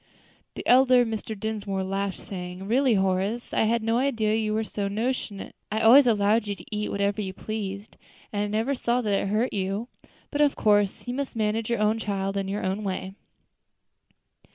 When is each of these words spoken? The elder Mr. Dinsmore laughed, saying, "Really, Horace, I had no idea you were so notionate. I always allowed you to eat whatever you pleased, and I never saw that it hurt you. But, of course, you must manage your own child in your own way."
The 0.55 0.65
elder 0.65 1.05
Mr. 1.05 1.39
Dinsmore 1.39 1.83
laughed, 1.83 2.17
saying, 2.17 2.67
"Really, 2.67 2.95
Horace, 2.95 3.53
I 3.53 3.65
had 3.65 3.83
no 3.83 3.99
idea 3.99 4.33
you 4.33 4.51
were 4.51 4.63
so 4.63 4.89
notionate. 4.89 5.51
I 5.71 5.81
always 5.81 6.07
allowed 6.07 6.47
you 6.47 6.55
to 6.55 6.75
eat 6.75 6.89
whatever 6.89 7.21
you 7.21 7.33
pleased, 7.33 7.97
and 8.33 8.41
I 8.41 8.47
never 8.47 8.73
saw 8.73 9.01
that 9.01 9.13
it 9.13 9.27
hurt 9.27 9.53
you. 9.53 9.89
But, 10.31 10.41
of 10.41 10.55
course, 10.55 11.07
you 11.07 11.13
must 11.13 11.35
manage 11.35 11.69
your 11.69 11.77
own 11.81 11.99
child 11.99 12.35
in 12.35 12.47
your 12.47 12.63
own 12.65 12.83
way." 12.83 13.13